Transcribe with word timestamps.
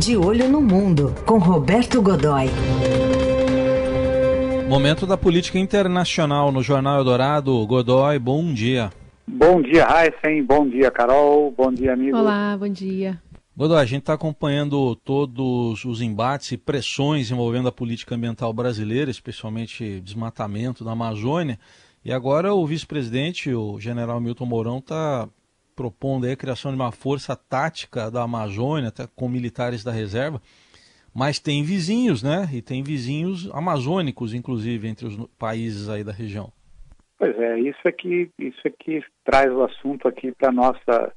De 0.00 0.16
Olho 0.16 0.48
no 0.48 0.62
Mundo, 0.62 1.14
com 1.26 1.36
Roberto 1.36 2.00
Godoy. 2.00 2.46
Momento 4.66 5.06
da 5.06 5.14
política 5.14 5.58
internacional 5.58 6.50
no 6.50 6.62
Jornal 6.62 6.96
Eldorado. 6.96 7.66
Godoy, 7.66 8.18
bom 8.18 8.50
dia. 8.50 8.90
Bom 9.28 9.60
dia, 9.60 9.86
Heisen. 9.86 10.42
Bom 10.42 10.66
dia, 10.66 10.90
Carol. 10.90 11.50
Bom 11.54 11.70
dia, 11.70 11.92
amigo. 11.92 12.16
Olá, 12.16 12.56
bom 12.58 12.70
dia. 12.70 13.20
Godoy, 13.54 13.78
a 13.78 13.84
gente 13.84 14.00
está 14.00 14.14
acompanhando 14.14 14.96
todos 14.96 15.84
os 15.84 16.00
embates 16.00 16.50
e 16.52 16.56
pressões 16.56 17.30
envolvendo 17.30 17.68
a 17.68 17.72
política 17.72 18.14
ambiental 18.14 18.54
brasileira, 18.54 19.10
especialmente 19.10 20.00
desmatamento 20.00 20.82
da 20.82 20.92
Amazônia. 20.92 21.58
E 22.02 22.10
agora 22.10 22.54
o 22.54 22.66
vice-presidente, 22.66 23.52
o 23.52 23.78
general 23.78 24.18
Milton 24.18 24.46
Mourão, 24.46 24.78
está 24.78 25.28
propondo 25.80 26.26
a 26.30 26.36
criação 26.36 26.70
de 26.70 26.76
uma 26.76 26.92
força 26.92 27.34
tática 27.34 28.10
da 28.10 28.22
Amazônia, 28.22 28.92
com 29.16 29.30
militares 29.30 29.82
da 29.82 29.90
reserva. 29.90 30.38
Mas 31.14 31.38
tem 31.38 31.64
vizinhos, 31.64 32.22
né? 32.22 32.46
E 32.52 32.60
tem 32.60 32.82
vizinhos 32.82 33.50
amazônicos, 33.54 34.34
inclusive, 34.34 34.86
entre 34.86 35.06
os 35.06 35.16
países 35.38 35.88
aí 35.88 36.04
da 36.04 36.12
região. 36.12 36.52
Pois 37.18 37.34
é, 37.38 37.58
isso 37.60 37.78
é 37.86 37.92
isso 38.38 38.60
aqui 38.66 38.98
é 38.98 39.02
traz 39.24 39.50
o 39.50 39.64
assunto 39.64 40.06
aqui 40.06 40.32
para 40.32 40.52
nossa, 40.52 41.12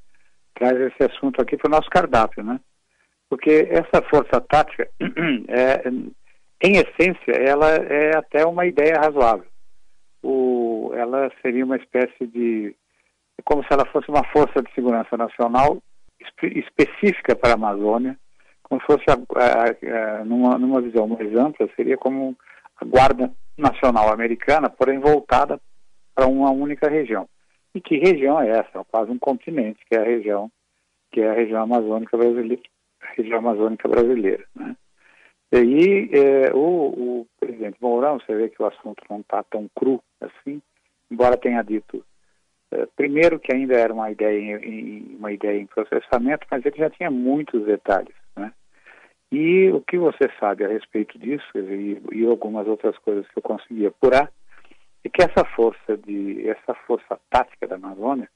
traz 0.56 0.80
esse 0.80 1.12
assunto 1.12 1.42
aqui 1.42 1.58
para 1.58 1.68
o 1.68 1.72
nosso 1.72 1.90
cardápio, 1.90 2.42
né? 2.42 2.58
Porque 3.30 3.68
essa 3.70 4.02
força 4.10 4.40
tática, 4.40 4.88
é, 5.50 5.90
em 6.64 6.78
essência, 6.78 7.34
ela 7.34 7.70
é 7.70 8.16
até 8.16 8.46
uma 8.46 8.66
ideia 8.66 8.98
razoável. 8.98 9.48
O, 10.24 10.92
ela 10.96 11.30
seria 11.42 11.66
uma 11.66 11.76
espécie 11.76 12.26
de, 12.28 12.74
como 13.44 13.64
se 13.64 13.74
ela 13.74 13.86
fosse 13.86 14.10
uma 14.10 14.24
força 14.26 14.62
de 14.62 14.72
segurança 14.74 15.18
nacional 15.18 15.82
espe, 16.20 16.60
específica 16.60 17.36
para 17.36 17.52
a 17.52 17.56
Amazônia, 17.56 18.18
como 18.64 18.80
se 18.82 18.88
fosse 18.88 19.04
a, 19.10 19.14
a, 19.14 20.22
a, 20.22 20.26
numa, 20.26 20.58
numa 20.58 20.82
visão 20.82 21.08
mais 21.08 21.36
ampla, 21.36 21.70
seria 21.76 21.98
como 21.98 22.36
a 22.80 22.86
Guarda 22.86 23.32
Nacional 23.58 24.12
Americana, 24.12 24.70
porém 24.70 25.00
voltada 25.00 25.60
para 26.16 26.28
uma 26.28 26.52
única 26.52 26.90
região. 26.90 27.28
E 27.76 27.82
que 27.82 27.98
região 27.98 28.40
é 28.40 28.50
essa? 28.50 28.80
É 28.80 28.84
quase 28.90 29.12
um 29.12 29.18
continente, 29.18 29.80
que 29.88 29.96
é 29.96 30.00
a 30.00 30.06
região, 30.06 30.50
que 31.12 31.22
é 31.22 31.30
a 31.30 31.34
região 31.34 31.64
amazônica 31.64 32.16
brasileira, 32.16 32.62
região 33.16 33.40
amazônica 33.40 33.88
brasileira, 33.88 34.46
né? 34.56 34.76
E 35.52 35.56
aí, 35.56 36.10
é, 36.12 36.52
o, 36.52 36.58
o, 37.20 37.28
presidente 37.40 37.78
Mourão, 37.80 38.20
você 38.20 38.36
vê 38.36 38.50
que 38.50 38.60
o 38.60 38.66
assunto 38.66 39.04
não 39.08 39.20
está 39.20 39.44
tão 39.44 39.70
cru 39.76 40.02
assim, 40.20 40.60
embora 41.12 41.38
tenha 41.38 41.62
dito, 41.62 41.98
é, 41.98 42.13
primeiro 42.96 43.40
que 43.40 43.54
ainda 43.54 43.76
era 43.76 43.94
uma 43.94 44.12
ideia 44.12 44.58
em, 44.58 45.16
uma 45.18 45.32
ideia 45.32 45.60
em 45.60 45.66
processamento, 45.66 46.48
mas 46.50 46.66
ele 46.66 46.78
já 46.78 46.90
tinha 46.90 47.12
muitos 47.12 47.66
detalhes, 47.66 48.16
né? 48.36 48.52
E 49.32 49.72
o 49.72 49.82
que 49.82 49.98
você 49.98 50.30
sabe 50.40 50.64
a 50.64 50.68
respeito 50.68 51.18
disso, 51.18 51.46
e, 51.56 52.02
e 52.12 52.26
algumas 52.26 52.68
outras 52.68 52.98
coisas 53.00 53.28
que 53.28 53.40
eu 53.40 53.44
consegui 53.44 53.86
apurar, 53.86 54.32
e 55.04 55.10
que 55.10 55.24
essa 55.24 55.44
força 55.44 55.98
de 55.98 56.48
essa 56.48 56.74
força 56.86 57.20
tática 57.30 57.68
da 57.68 57.76
Amazônia, 57.76 58.30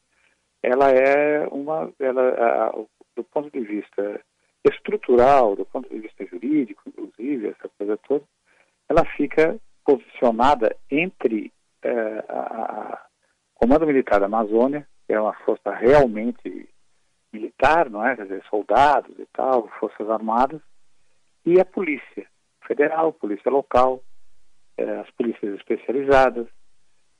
ela 0.61 0.89
é 0.89 1.47
uma, 1.47 1.91
ela, 1.99 2.22
a, 2.29 2.72
do 3.16 3.23
ponto 3.23 3.49
de 3.51 3.59
vista 3.59 4.19
estrutural, 4.66 5.55
do 5.55 5.66
ponto 5.66 5.88
de 5.89 5.99
vista 5.99 6.25
jurídico, 6.25 6.81
inclusive 6.88 7.49
essa 7.49 7.69
coisa 7.77 7.97
toda, 8.07 8.23
ela 8.89 9.05
fica 9.16 9.57
posicionada 9.85 10.75
entre 10.91 11.51
é, 11.83 12.23
a, 12.27 13.06
Comando 13.59 13.88
Militar 13.88 14.19
da 14.19 14.27
Amazônia, 14.27 14.88
que 15.05 15.13
é 15.13 15.19
uma 15.19 15.33
força 15.33 15.72
realmente 15.72 16.69
militar, 17.33 17.89
não 17.89 18.05
é, 18.05 18.16
quer 18.16 18.23
dizer, 18.23 18.44
soldados 18.50 19.17
e 19.19 19.25
tal, 19.33 19.67
forças 19.80 20.09
armadas, 20.09 20.61
e 21.45 21.59
a 21.59 21.66
polícia 21.66 22.25
federal, 22.66 23.13
polícia 23.13 23.50
local, 23.50 24.02
é, 24.78 25.00
as 25.00 25.09
polícias 25.11 25.55
especializadas, 25.55 26.47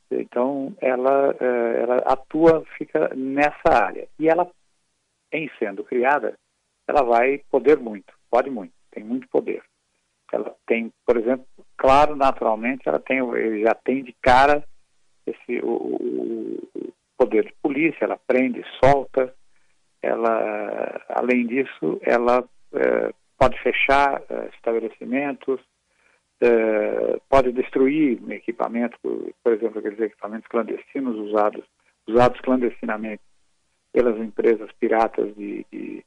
então, 0.10 0.74
ela, 0.80 1.36
eh, 1.40 1.82
ela 1.82 1.98
atua, 2.06 2.64
fica 2.78 3.14
nessa 3.14 3.70
área. 3.70 4.08
E 4.18 4.30
ela, 4.30 4.50
em 5.32 5.50
sendo 5.60 5.84
criada, 5.84 6.38
ela 6.88 7.04
vai 7.04 7.40
poder 7.52 7.78
muito, 7.78 8.14
pode 8.30 8.50
muito, 8.50 8.74
tem 8.92 9.04
muito 9.04 9.28
poder. 9.28 9.62
Ela 10.32 10.56
tem, 10.66 10.92
por 11.06 11.18
exemplo, 11.18 11.46
claro, 11.78 12.16
naturalmente, 12.16 12.88
ela 12.88 13.00
tem, 13.00 13.20
já 13.62 13.74
tem 13.76 14.04
de 14.04 14.14
cara 14.22 14.64
esse, 15.28 15.60
o, 15.64 15.96
o 16.76 16.94
poder 17.18 17.46
de 17.46 17.54
polícia, 17.62 18.06
ela 18.06 18.20
prende, 18.28 18.64
solta, 18.84 19.34
ela, 20.02 21.02
além 21.10 21.46
disso, 21.48 22.00
ela 22.02 22.44
é, 22.74 23.14
pode 23.38 23.60
fechar 23.62 24.22
é, 24.30 24.50
estabelecimentos, 24.54 25.60
é, 26.42 27.20
pode 27.30 27.52
destruir 27.52 28.20
equipamento, 28.32 28.98
por 29.44 29.54
exemplo, 29.54 29.80
aqueles 29.80 30.00
equipamentos 30.00 30.48
clandestinos 30.48 31.16
usados, 31.18 31.66
usados 32.08 32.40
clandestinamente 32.42 33.22
pelas 33.92 34.18
empresas 34.18 34.72
piratas 34.80 35.36
de, 35.36 35.66
de, 35.72 36.06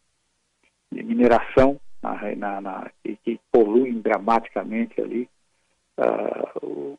de 0.93 1.03
mineração 1.03 1.81
na, 2.03 2.37
na, 2.37 2.61
na, 2.61 2.91
e 3.05 3.17
que 3.17 3.41
poluem 3.51 4.01
dramaticamente 4.01 5.01
ali 5.01 5.29
uh, 5.99 6.99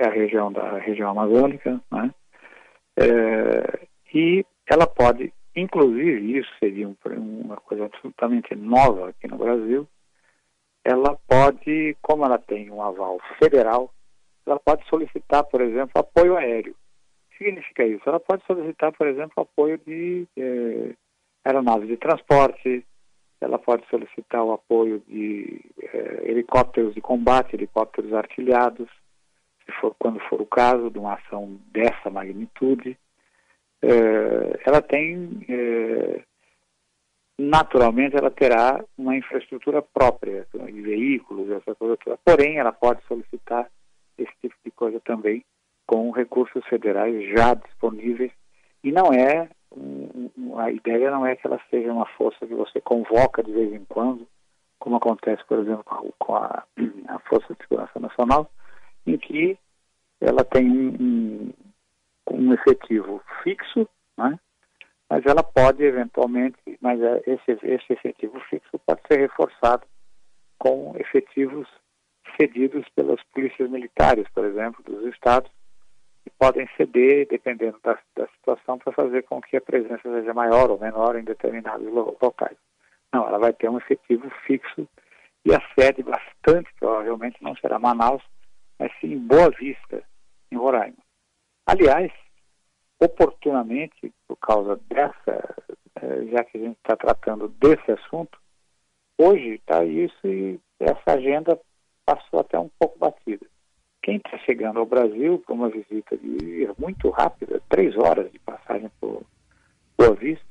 a 0.00 0.10
região 0.10 0.52
da 0.52 0.78
região 0.78 1.10
amazônica, 1.10 1.80
né? 1.90 2.14
É, 2.98 3.86
e 4.14 4.44
ela 4.66 4.86
pode, 4.86 5.32
inclusive, 5.54 6.38
isso 6.38 6.50
seria 6.58 6.88
um, 6.88 6.96
uma 7.44 7.56
coisa 7.56 7.86
absolutamente 7.86 8.54
nova 8.54 9.10
aqui 9.10 9.26
no 9.28 9.38
Brasil, 9.38 9.88
ela 10.84 11.18
pode, 11.28 11.96
como 12.00 12.24
ela 12.24 12.38
tem 12.38 12.70
um 12.70 12.82
aval 12.82 13.18
federal, 13.38 13.92
ela 14.46 14.58
pode 14.58 14.86
solicitar, 14.88 15.44
por 15.44 15.60
exemplo, 15.60 15.92
apoio 15.94 16.36
aéreo. 16.36 16.72
O 16.72 17.30
que 17.30 17.44
significa 17.44 17.84
isso? 17.84 18.02
Ela 18.06 18.20
pode 18.20 18.44
solicitar, 18.46 18.92
por 18.92 19.06
exemplo, 19.06 19.32
apoio 19.36 19.78
de 19.86 20.26
eh, 20.36 20.94
aeronaves 21.44 21.88
de 21.88 21.96
transporte, 21.96 22.84
ela 23.40 23.58
pode 23.58 23.86
solicitar 23.88 24.42
o 24.42 24.52
apoio 24.52 25.02
de 25.06 25.60
eh, 25.82 26.22
helicópteros 26.24 26.94
de 26.94 27.00
combate, 27.00 27.54
helicópteros 27.54 28.12
artilhados, 28.12 28.88
for, 29.72 29.94
quando 29.98 30.20
for 30.28 30.40
o 30.40 30.46
caso 30.46 30.90
de 30.90 30.98
uma 30.98 31.14
ação 31.14 31.58
dessa 31.72 32.10
magnitude. 32.10 32.96
Eh, 33.82 34.60
ela 34.66 34.82
tem 34.82 35.44
naturalmente 37.40 38.14
ela 38.14 38.30
terá 38.30 38.84
uma 38.98 39.16
infraestrutura 39.16 39.80
própria, 39.80 40.46
de 40.52 40.82
veículos, 40.82 41.50
essa 41.50 41.74
coisa 41.74 41.96
toda. 41.96 42.18
Porém, 42.22 42.58
ela 42.58 42.72
pode 42.72 43.02
solicitar 43.06 43.66
esse 44.18 44.32
tipo 44.42 44.54
de 44.62 44.70
coisa 44.70 45.00
também 45.00 45.42
com 45.86 46.10
recursos 46.10 46.64
federais 46.66 47.28
já 47.30 47.54
disponíveis. 47.54 48.30
E 48.84 48.92
não 48.92 49.12
é, 49.12 49.48
a 50.58 50.70
ideia 50.70 51.10
não 51.10 51.24
é 51.26 51.34
que 51.34 51.46
ela 51.46 51.60
seja 51.70 51.92
uma 51.92 52.06
força 52.06 52.46
que 52.46 52.54
você 52.54 52.80
convoca 52.80 53.42
de 53.42 53.52
vez 53.52 53.72
em 53.72 53.84
quando, 53.86 54.26
como 54.78 54.96
acontece, 54.96 55.42
por 55.46 55.58
exemplo, 55.58 55.84
com 56.18 56.34
a, 56.34 56.62
a 57.08 57.18
Força 57.20 57.54
de 57.54 57.62
Segurança 57.62 57.98
Nacional, 57.98 58.50
em 59.06 59.18
que 59.18 59.58
ela 60.20 60.44
tem 60.44 60.68
um, 60.68 61.52
um 62.30 62.52
efetivo 62.52 63.22
fixo, 63.42 63.88
né? 64.16 64.38
mas 65.08 65.24
ela 65.26 65.42
pode 65.42 65.82
eventualmente, 65.82 66.56
mas 66.80 67.00
é, 67.00 67.22
esse, 67.26 67.58
esse 67.66 67.92
efetivo 67.92 68.38
fixo 68.48 68.78
pode 68.86 69.00
ser 69.10 69.18
reforçado 69.18 69.82
com 70.58 70.94
efetivos 70.98 71.66
cedidos 72.38 72.86
pelas 72.94 73.20
polícias 73.34 73.68
militares, 73.70 74.26
por 74.34 74.44
exemplo, 74.44 74.82
dos 74.84 75.12
estados, 75.12 75.50
que 76.22 76.30
podem 76.38 76.68
ceder, 76.76 77.26
dependendo 77.28 77.78
da, 77.82 77.98
da 78.14 78.26
situação, 78.28 78.78
para 78.78 78.92
fazer 78.92 79.22
com 79.22 79.40
que 79.40 79.56
a 79.56 79.60
presença 79.60 80.02
seja 80.02 80.34
maior 80.34 80.70
ou 80.70 80.78
menor 80.78 81.16
em 81.16 81.24
determinados 81.24 81.86
locais. 81.90 82.56
Não, 83.12 83.26
ela 83.26 83.38
vai 83.38 83.52
ter 83.52 83.68
um 83.68 83.78
efetivo 83.78 84.30
fixo 84.46 84.86
e 85.44 85.54
a 85.54 85.60
sede 85.74 86.02
bastante 86.02 86.70
provavelmente 86.78 87.42
não 87.42 87.56
será 87.56 87.78
Manaus, 87.78 88.22
mas 88.80 88.90
sim 88.98 89.18
Boa 89.18 89.50
Vista, 89.50 90.02
em 90.50 90.56
Roraima. 90.56 90.96
Aliás, 91.66 92.10
oportunamente, 92.98 94.10
por 94.26 94.36
causa 94.36 94.80
dessa, 94.88 95.54
eh, 96.00 96.24
já 96.32 96.42
que 96.44 96.56
a 96.56 96.60
gente 96.62 96.78
está 96.78 96.96
tratando 96.96 97.48
desse 97.48 97.92
assunto, 97.92 98.38
hoje 99.18 99.56
está 99.56 99.84
isso 99.84 100.26
e 100.26 100.58
essa 100.80 101.12
agenda 101.12 101.60
passou 102.06 102.40
até 102.40 102.58
um 102.58 102.70
pouco 102.78 102.98
batida. 102.98 103.46
Quem 104.02 104.16
está 104.16 104.38
chegando 104.38 104.80
ao 104.80 104.86
Brasil 104.86 105.38
para 105.44 105.54
uma 105.54 105.68
visita 105.68 106.16
de 106.16 106.66
muito 106.78 107.10
rápida, 107.10 107.60
três 107.68 107.94
horas 107.98 108.32
de 108.32 108.38
passagem 108.38 108.90
por 108.98 109.22
Boa 109.98 110.14
Vista, 110.14 110.46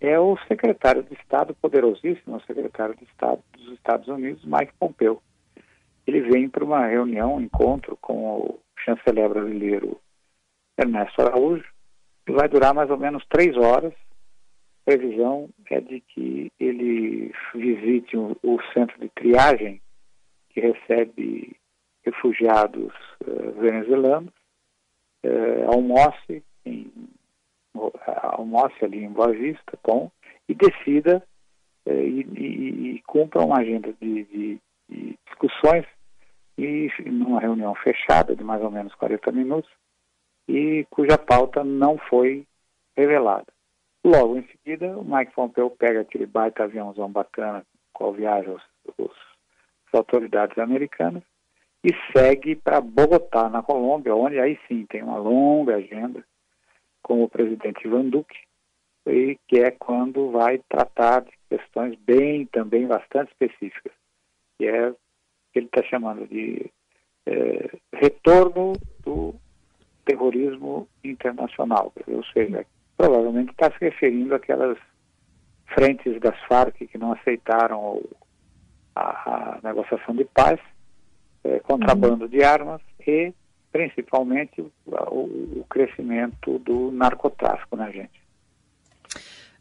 é 0.00 0.16
o 0.16 0.38
secretário 0.46 1.02
de 1.02 1.14
Estado, 1.14 1.54
poderosíssimo 1.54 2.40
secretário 2.42 2.94
de 2.94 3.02
Estado 3.04 3.42
dos 3.52 3.72
Estados 3.72 4.06
Unidos, 4.06 4.44
Mike 4.44 4.74
Pompeo. 4.78 5.20
Ele 6.06 6.20
vem 6.22 6.48
para 6.48 6.64
uma 6.64 6.86
reunião, 6.86 7.36
um 7.36 7.40
encontro 7.40 7.96
com 8.00 8.38
o 8.38 8.60
chanceler 8.84 9.28
brasileiro 9.28 9.98
Ernesto 10.78 11.22
Araújo, 11.22 11.64
que 12.26 12.32
vai 12.32 12.48
durar 12.48 12.74
mais 12.74 12.90
ou 12.90 12.98
menos 12.98 13.24
três 13.28 13.56
horas, 13.56 13.92
previsão 14.84 15.48
é 15.70 15.80
de 15.80 16.00
que 16.00 16.52
ele 16.60 17.32
visite 17.54 18.16
o, 18.16 18.36
o 18.42 18.58
centro 18.72 18.98
de 19.00 19.08
triagem 19.08 19.80
que 20.50 20.60
recebe 20.60 21.56
refugiados 22.04 22.92
uh, 23.26 23.52
venezuelanos, 23.60 24.32
uh, 25.24 25.72
almoce, 25.72 26.44
em, 26.66 26.92
almoce 28.32 28.84
ali 28.84 29.04
em 29.04 29.10
Boa 29.10 29.32
Vista 29.32 29.78
com, 29.82 30.10
e 30.48 30.54
decida 30.54 31.22
uh, 31.86 31.90
e, 31.90 32.26
e, 32.36 32.96
e, 32.96 33.02
cumpra 33.06 33.42
uma 33.42 33.58
agenda 33.58 33.92
de, 34.00 34.24
de, 34.24 34.58
de 34.88 35.18
discussões 35.26 35.86
e 36.56 36.90
numa 37.06 37.40
reunião 37.40 37.74
fechada 37.74 38.34
de 38.34 38.44
mais 38.44 38.62
ou 38.62 38.70
menos 38.70 38.94
40 38.94 39.32
minutos 39.32 39.70
e 40.48 40.86
cuja 40.90 41.18
pauta 41.18 41.64
não 41.64 41.98
foi 41.98 42.46
revelada. 42.96 43.46
Logo 44.04 44.36
em 44.36 44.46
seguida, 44.48 44.98
o 44.98 45.04
Mike 45.04 45.32
Pompeo 45.32 45.70
pega 45.70 46.02
aquele 46.02 46.26
baita 46.26 46.64
aviãozão 46.64 47.10
bacana 47.10 47.60
com 47.60 47.78
qual 47.92 48.12
viajam 48.12 48.56
os, 48.98 49.10
as 49.86 49.94
autoridades 49.94 50.58
americanas 50.58 51.22
e 51.82 51.90
segue 52.12 52.56
para 52.56 52.80
Bogotá, 52.80 53.48
na 53.48 53.62
Colômbia, 53.62 54.14
onde 54.14 54.38
aí 54.38 54.58
sim 54.68 54.86
tem 54.86 55.02
uma 55.02 55.18
longa 55.18 55.76
agenda 55.76 56.24
com 57.02 57.22
o 57.22 57.28
presidente 57.28 57.86
Ivan 57.86 58.08
Duque, 58.08 58.38
e 59.06 59.38
que 59.46 59.58
é 59.58 59.70
quando 59.70 60.30
vai 60.30 60.58
tratar 60.66 61.20
de 61.20 61.32
questões 61.50 61.94
bem, 62.00 62.46
também 62.46 62.86
bastante 62.86 63.30
específicas, 63.32 63.92
que 64.56 64.66
é 64.66 64.94
que 65.54 65.60
ele 65.60 65.66
está 65.66 65.82
chamando 65.84 66.26
de 66.26 66.68
é, 67.26 67.70
retorno 67.94 68.74
do 69.04 69.34
terrorismo 70.04 70.88
internacional, 71.02 71.92
ou 72.06 72.24
seja, 72.26 72.66
provavelmente 72.96 73.52
está 73.52 73.70
se 73.70 73.78
referindo 73.80 74.34
àquelas 74.34 74.76
frentes 75.72 76.20
das 76.20 76.38
Farc 76.46 76.76
que 76.76 76.98
não 76.98 77.12
aceitaram 77.12 78.02
a, 78.94 79.56
a 79.56 79.60
negociação 79.62 80.14
de 80.14 80.24
paz, 80.24 80.60
é, 81.44 81.60
contrabando 81.60 82.24
uhum. 82.24 82.30
de 82.30 82.42
armas 82.42 82.82
e 83.06 83.32
principalmente 83.72 84.60
o, 84.60 84.70
o, 84.86 85.66
crescimento 85.70 86.58
do 86.60 86.92
narcotráfico 86.92 87.76
na 87.76 87.90
gente. 87.90 88.23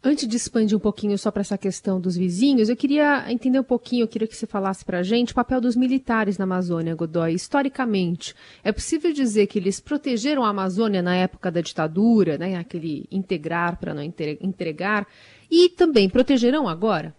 Antes 0.05 0.27
de 0.27 0.35
expandir 0.35 0.77
um 0.77 0.81
pouquinho 0.81 1.17
só 1.17 1.31
para 1.31 1.39
essa 1.39 1.57
questão 1.57 1.97
dos 1.97 2.17
vizinhos, 2.17 2.67
eu 2.67 2.75
queria 2.75 3.31
entender 3.31 3.57
um 3.57 3.63
pouquinho, 3.63 4.03
eu 4.03 4.07
queria 4.07 4.27
que 4.27 4.35
você 4.35 4.45
falasse 4.45 4.83
para 4.83 4.99
a 4.99 5.03
gente 5.03 5.31
o 5.31 5.35
papel 5.35 5.61
dos 5.61 5.77
militares 5.77 6.37
na 6.37 6.43
Amazônia, 6.43 6.93
Godoy. 6.93 7.31
Historicamente, 7.33 8.35
é 8.65 8.73
possível 8.73 9.13
dizer 9.13 9.47
que 9.47 9.57
eles 9.57 9.79
protegeram 9.79 10.43
a 10.43 10.49
Amazônia 10.49 11.01
na 11.01 11.15
época 11.15 11.49
da 11.49 11.61
ditadura, 11.61 12.37
né, 12.37 12.57
aquele 12.57 13.07
integrar 13.09 13.79
para 13.79 13.93
não 13.93 14.03
entregar, 14.03 15.07
e 15.49 15.69
também 15.69 16.09
protegerão 16.09 16.67
agora? 16.67 17.15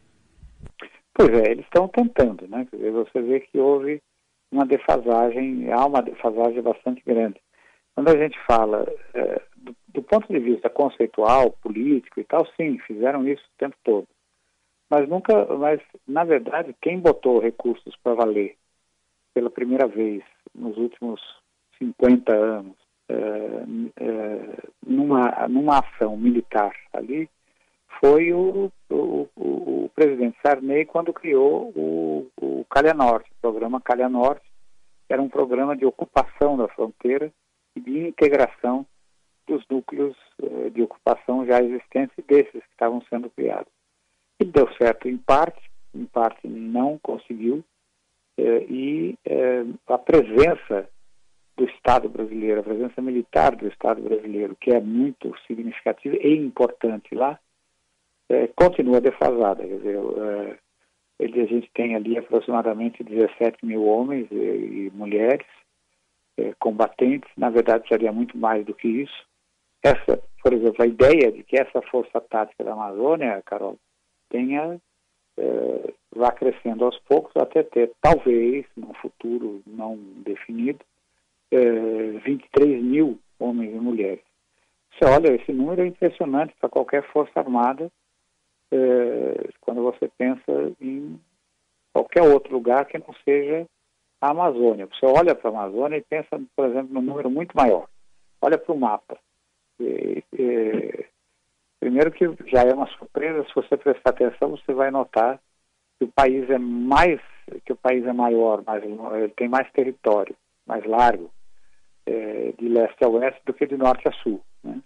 Pois 1.15 1.31
é, 1.31 1.53
eles 1.53 1.65
estão 1.65 1.89
tentando, 1.89 2.47
né? 2.49 2.67
Você 2.71 3.23
vê 3.23 3.41
que 3.41 3.59
houve 3.59 4.03
uma 4.53 4.67
defasagem, 4.67 5.73
há 5.73 5.87
uma 5.87 6.03
defasagem 6.03 6.61
bastante 6.61 7.03
grande. 7.07 7.41
Quando 7.95 8.09
a 8.09 8.17
gente 8.17 8.37
fala 8.47 8.85
do, 9.15 9.41
ponto 10.15 10.33
de 10.33 10.39
vista 10.39 10.71
conceitual, 10.71 11.51
político 11.61 12.21
e 12.21 12.25
tal, 12.25 12.47
sim, 12.57 12.79
fizeram 12.87 13.27
isso 13.27 13.43
o 13.43 13.59
tempo 13.59 13.77
todo. 13.83 14.07
Mas 14.89 15.09
nunca, 15.09 15.45
mas 15.57 15.81
na 16.07 16.23
verdade, 16.23 16.75
quem 16.81 17.01
botou 17.01 17.41
recursos 17.41 17.97
para 17.97 18.15
valer 18.15 18.57
pela 19.33 19.51
primeira 19.51 19.89
vez 19.89 20.23
nos 20.55 20.77
últimos 20.77 21.21
50 21.79 22.33
anos 22.33 22.77
é, 23.09 23.15
é, 23.17 24.59
numa, 24.87 25.49
numa 25.49 25.81
ação 25.81 26.17
militar 26.17 26.73
ali 26.93 27.29
foi 28.01 28.33
o, 28.33 28.71
o, 28.89 29.29
o, 29.35 29.85
o 29.85 29.91
presidente 29.95 30.39
Sarney 30.45 30.85
quando 30.85 31.13
criou 31.13 31.73
o, 31.75 32.31
o 32.41 32.65
Calha 32.71 32.95
Norte, 32.95 33.29
o 33.33 33.41
programa 33.41 33.81
Calha 33.81 34.09
Norte, 34.09 34.45
que 35.07 35.13
era 35.13 35.21
um 35.21 35.29
programa 35.29 35.77
de 35.77 35.85
ocupação 35.85 36.57
da 36.57 36.69
fronteira 36.69 37.33
e 37.75 37.81
de 37.81 38.09
integração 38.09 38.87
dos 39.47 39.65
núcleos 39.69 40.17
eh, 40.43 40.71
de 40.71 40.83
ocupação 40.83 41.47
já 41.47 41.63
existentes 41.63 42.25
desses 42.27 42.53
que 42.53 42.71
estavam 42.71 43.03
sendo 43.09 43.31
criados. 43.31 43.73
E 44.41 44.45
deu 44.45 44.69
certo 44.75 45.09
em 45.09 45.17
parte, 45.17 45.61
em 45.95 46.07
parte 46.07 46.49
não 46.49 46.99
conseguiu, 46.99 47.65
eh, 48.39 48.67
e 48.69 49.19
eh, 49.25 49.65
a 49.87 49.99
presença 49.99 50.89
do 51.57 51.65
Estado 51.67 52.09
brasileiro, 52.09 52.61
a 52.61 52.65
presença 52.65 53.01
militar 53.01 53.55
do 53.55 53.69
Estado 53.69 54.03
brasileiro, 54.03 54.57
que 54.61 54.73
é 54.73 54.81
muito 54.81 55.33
significativa 55.47 56.17
e 56.17 56.37
importante 56.37 57.15
lá, 57.15 57.39
continua 58.57 59.01
defasada. 59.01 59.65
Quer 59.65 59.77
dizer, 59.77 60.59
ele, 61.21 61.41
a 61.43 61.47
gente 61.47 61.71
tem 61.73 61.95
ali 61.95 62.19
aproximadamente 62.19 63.05
17 63.05 63.65
mil 63.65 63.85
homens 63.85 64.27
e, 64.33 64.35
e 64.35 64.93
mulheres, 64.93 65.47
combatentes, 66.59 67.31
na 67.37 67.51
verdade 67.51 67.87
seria 67.87 68.11
muito 68.11 68.37
mais 68.37 68.67
do 68.67 68.75
que 68.75 68.89
isso. 68.89 69.25
Essa, 69.85 70.19
por 70.43 70.55
exemplo, 70.55 70.83
a 70.83 70.87
ideia 70.87 71.31
de 71.31 71.43
que 71.43 71.61
essa 71.61 71.83
força 71.83 72.19
tática 72.19 72.65
da 72.65 72.73
Amazônia, 72.73 73.43
Carol, 73.45 73.77
tenha 74.31 74.81
é, 75.37 75.95
vá 76.17 76.33
crescendo 76.33 76.87
aos 76.87 76.99
poucos 77.01 77.33
até 77.37 77.63
ter, 77.63 77.93
talvez, 78.01 78.65
num 78.75 78.95
futuro 78.95 79.63
não 79.67 79.97
definido, 80.25 80.79
é, 81.51 81.61
23 82.25 82.83
mil 82.83 83.19
homens 83.39 83.75
e 83.75 83.79
mulheres. 83.79 84.25
Você 84.93 85.05
olha, 85.05 85.35
esse 85.35 85.53
número 85.53 85.83
é 85.83 85.87
impressionante 85.87 86.55
para 86.59 86.71
qualquer 86.71 87.03
força 87.11 87.39
armada 87.39 87.91
é, 88.73 89.51
quando 89.61 89.83
você 89.83 90.09
pensa 90.17 90.73
em 90.81 91.21
qualquer 91.93 92.23
outro 92.23 92.55
lugar 92.55 92.87
que 92.87 92.97
não 92.97 93.15
seja 93.23 93.67
a 94.19 94.31
Amazônia. 94.31 94.87
Você 94.87 95.05
olha 95.05 95.35
para 95.35 95.51
a 95.51 95.53
Amazônia 95.53 95.99
e 95.99 96.03
pensa, 96.09 96.41
por 96.57 96.71
exemplo, 96.71 96.95
num 96.95 97.03
número 97.03 97.29
muito 97.29 97.55
maior. 97.55 97.87
Olha 98.41 98.57
para 98.57 98.73
o 98.73 98.79
mapa. 98.79 99.19
Primeiro 101.81 102.11
que 102.11 102.51
já 102.51 102.63
é 102.63 102.73
uma 102.73 102.87
surpresa, 102.89 103.45
se 103.45 103.55
você 103.55 103.77
prestar 103.77 104.11
atenção, 104.11 104.51
você 104.51 104.73
vai 104.73 104.91
notar 104.91 105.39
que 105.99 106.05
o 106.05 106.09
país 106.09 106.49
é 106.51 106.59
mais, 106.59 107.21
que 107.65 107.73
o 107.73 107.77
país 107.77 108.05
é 108.07 108.13
maior, 108.13 108.63
mais, 108.65 108.83
ele 108.83 109.29
tem 109.37 109.49
mais 109.49 109.71
território, 109.73 110.35
mais 110.67 110.85
largo, 110.85 111.31
é, 112.07 112.53
de 112.59 112.69
leste 112.69 113.05
a 113.05 113.09
oeste 113.09 113.41
do 113.45 113.55
que 113.55 113.67
de 113.67 113.77
norte 113.77 114.09
a 114.09 114.13
sul. 114.13 114.41
Né? 114.63 114.81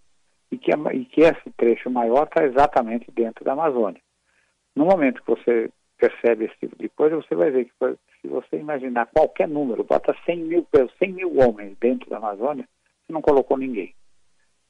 E, 0.50 0.58
que, 0.58 0.70
e 0.70 1.04
que 1.04 1.20
esse 1.22 1.50
trecho 1.56 1.90
maior 1.90 2.24
está 2.24 2.44
exatamente 2.44 3.10
dentro 3.10 3.44
da 3.44 3.52
Amazônia. 3.52 4.00
No 4.74 4.84
momento 4.84 5.22
que 5.22 5.30
você 5.30 5.70
percebe 5.96 6.44
esse 6.44 6.58
tipo 6.58 6.76
de 6.76 6.88
coisa, 6.88 7.16
você 7.16 7.34
vai 7.34 7.50
ver 7.50 7.64
que 7.64 7.72
se 8.20 8.28
você 8.28 8.56
imaginar 8.56 9.06
qualquer 9.06 9.48
número, 9.48 9.84
bota 9.84 10.16
100 10.24 10.36
mil, 10.38 10.66
100 10.98 11.12
mil 11.12 11.38
homens 11.38 11.76
dentro 11.80 12.08
da 12.08 12.18
Amazônia, 12.18 12.68
você 13.06 13.12
não 13.12 13.22
colocou 13.22 13.56
ninguém. 13.56 13.94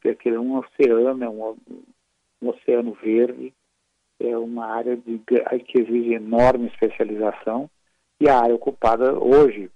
Porque 0.01 0.29
é 0.29 0.39
um 0.39 0.57
oceano, 0.57 1.25
é 1.25 1.29
um, 1.29 1.57
um 2.43 2.49
oceano 2.49 2.93
verde, 2.95 3.53
é 4.21 4.37
uma 4.37 4.67
área 4.67 4.97
de, 4.97 5.19
que 5.19 5.81
exige 5.81 6.15
enorme 6.15 6.69
especialização 6.69 7.71
e 8.21 8.29
a 8.29 8.39
área 8.39 8.55
ocupada 8.55 9.19
hoje 9.19 9.71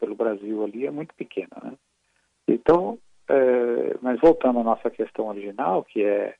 pelo 0.00 0.14
Brasil 0.14 0.64
ali 0.64 0.86
é 0.86 0.90
muito 0.90 1.14
pequena. 1.14 1.56
Né? 1.62 1.72
Então, 2.48 2.98
é, 3.28 3.96
mas 4.02 4.20
voltando 4.20 4.58
à 4.60 4.64
nossa 4.64 4.90
questão 4.90 5.28
original, 5.28 5.84
que 5.84 6.02
é 6.02 6.34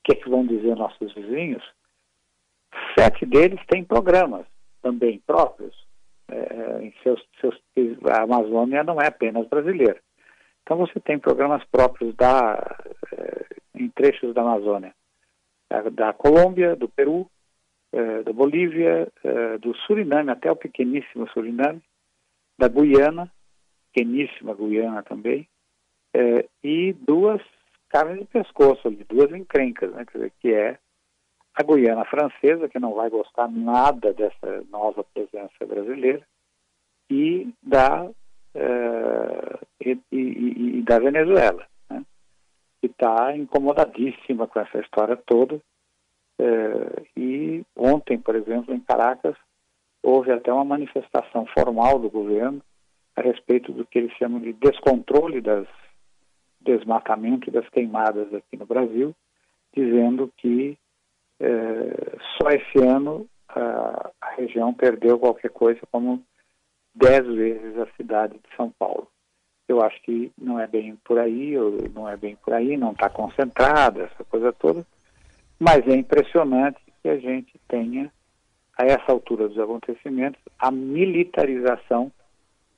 o 0.00 0.04
que, 0.04 0.12
é 0.12 0.14
que 0.16 0.28
vão 0.28 0.44
dizer 0.44 0.74
nossos 0.74 1.14
vizinhos, 1.14 1.62
Sete 2.98 3.26
deles 3.26 3.60
têm 3.66 3.84
programas 3.84 4.46
também 4.82 5.20
próprios. 5.26 5.74
É, 6.28 6.82
em 6.82 6.94
seus, 7.02 7.22
seus, 7.40 7.54
a 8.10 8.22
Amazônia 8.22 8.82
não 8.82 9.00
é 9.00 9.08
apenas 9.08 9.46
brasileira. 9.48 10.00
Então 10.62 10.76
você 10.76 10.98
tem 11.00 11.18
programas 11.18 11.64
próprios 11.64 12.14
da, 12.14 12.78
é, 13.12 13.46
em 13.74 13.88
trechos 13.90 14.32
da 14.34 14.42
Amazônia, 14.42 14.94
da, 15.68 15.82
da 15.90 16.12
Colômbia, 16.12 16.76
do 16.76 16.88
Peru, 16.88 17.28
é, 17.92 18.22
da 18.22 18.32
Bolívia, 18.32 19.08
é, 19.22 19.58
do 19.58 19.74
Suriname, 19.78 20.30
até 20.30 20.50
o 20.50 20.56
pequeníssimo 20.56 21.28
Suriname, 21.30 21.82
da 22.58 22.68
Guiana, 22.68 23.30
pequeníssima 23.92 24.54
Guiana 24.54 25.02
também, 25.02 25.48
e 26.62 26.92
duas 26.92 27.40
carnes 27.88 28.20
de 28.20 28.26
pescoço, 28.26 28.90
duas 29.08 29.32
encrencas, 29.32 29.92
né, 29.92 30.04
dizer, 30.12 30.32
que 30.40 30.52
é 30.52 30.78
a 31.54 31.62
Guiana 31.62 32.04
Francesa, 32.04 32.68
que 32.68 32.78
não 32.78 32.94
vai 32.94 33.10
gostar 33.10 33.48
nada 33.48 34.12
dessa 34.12 34.62
nova 34.70 35.04
presença 35.04 35.66
brasileira, 35.66 36.26
e 37.10 37.52
da, 37.62 38.10
uh, 38.54 39.66
e, 39.80 39.98
e, 40.10 40.78
e, 40.78 40.82
da 40.82 40.98
Venezuela, 40.98 41.66
né? 41.90 42.04
que 42.80 42.86
está 42.86 43.36
incomodadíssima 43.36 44.46
com 44.46 44.60
essa 44.60 44.80
história 44.80 45.16
toda. 45.16 45.56
Uh, 46.40 47.06
e 47.16 47.64
ontem, 47.76 48.18
por 48.18 48.34
exemplo, 48.34 48.74
em 48.74 48.80
Caracas, 48.80 49.36
houve 50.02 50.32
até 50.32 50.52
uma 50.52 50.64
manifestação 50.64 51.46
formal 51.46 51.98
do 51.98 52.10
governo 52.10 52.60
a 53.14 53.22
respeito 53.22 53.72
do 53.72 53.84
que 53.84 53.98
eles 53.98 54.12
chamam 54.16 54.40
de 54.40 54.52
descontrole 54.54 55.40
das 55.40 55.66
desmatamento 56.64 57.48
e 57.48 57.52
das 57.52 57.68
queimadas 57.70 58.32
aqui 58.32 58.56
no 58.56 58.66
Brasil, 58.66 59.14
dizendo 59.74 60.32
que 60.36 60.78
é, 61.40 62.18
só 62.38 62.50
esse 62.50 62.86
ano 62.86 63.26
a, 63.48 64.10
a, 64.20 64.30
região 64.36 64.72
perdeu 64.72 65.18
qualquer 65.18 65.50
coisa 65.50 65.80
como 65.90 66.22
dez 66.94 67.26
vezes 67.26 67.78
a 67.78 67.86
cidade 67.96 68.34
de 68.34 68.56
São 68.56 68.70
Paulo. 68.70 69.08
Eu 69.68 69.82
acho 69.82 70.00
que 70.02 70.30
não 70.36 70.58
é 70.58 70.66
bem 70.66 70.96
por 71.04 71.18
aí, 71.18 71.54
não 71.94 72.08
é 72.08 72.16
bem 72.16 72.36
por 72.36 72.52
aí, 72.52 72.76
não 72.76 72.92
está 72.92 73.08
concentrada, 73.08 74.04
essa 74.04 74.24
coisa 74.24 74.52
toda, 74.52 74.84
mas 75.58 75.86
é 75.86 75.94
impressionante 75.94 76.78
que 77.02 77.08
a 77.08 77.16
gente 77.18 77.58
tenha, 77.68 78.12
a 78.78 78.84
essa 78.84 79.12
altura 79.12 79.48
dos 79.48 79.58
acontecimentos, 79.58 80.40
a 80.58 80.70
militarização 80.70 82.10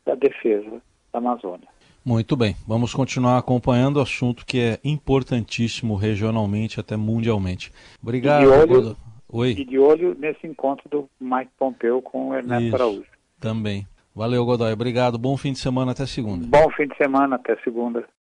da 0.04 0.14
defesa 0.14 0.83
da 1.12 1.18
Amazônia. 1.18 1.68
Muito 2.04 2.37
bem, 2.37 2.54
vamos 2.68 2.92
continuar 2.92 3.38
acompanhando 3.38 3.97
o 3.97 4.02
assunto 4.02 4.44
que 4.44 4.61
é 4.61 4.78
importantíssimo 4.85 5.94
regionalmente, 5.94 6.78
até 6.78 6.97
mundialmente. 6.97 7.73
Obrigado. 8.02 8.42
E 8.42 8.47
de 8.47 8.73
olho, 8.73 8.97
Oi. 9.37 9.50
E 9.50 9.64
de 9.64 9.78
olho 9.78 10.14
nesse 10.16 10.47
encontro 10.47 10.88
do 10.88 11.11
Mike 11.18 11.50
Pompeu 11.59 12.00
com 12.00 12.28
o 12.28 12.35
Ernesto 12.37 12.66
Isso, 12.66 12.76
Araújo. 12.76 13.04
Também. 13.40 13.85
Valeu, 14.14 14.44
Godoy. 14.44 14.73
Obrigado. 14.73 15.18
Bom 15.18 15.37
fim 15.37 15.52
de 15.52 15.59
semana. 15.59 15.92
Até 15.92 16.06
segunda. 16.06 16.47
Bom 16.47 16.71
fim 16.71 16.87
de 16.87 16.97
semana. 16.97 17.37
Até 17.37 17.56
segunda. 17.64 18.04